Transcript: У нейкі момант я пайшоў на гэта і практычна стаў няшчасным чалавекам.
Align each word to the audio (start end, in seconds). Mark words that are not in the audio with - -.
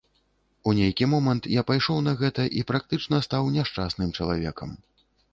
У 0.69 0.71
нейкі 0.77 1.07
момант 1.09 1.43
я 1.59 1.63
пайшоў 1.69 1.99
на 2.07 2.13
гэта 2.21 2.45
і 2.59 2.63
практычна 2.71 3.19
стаў 3.27 3.51
няшчасным 3.57 4.09
чалавекам. 4.21 4.69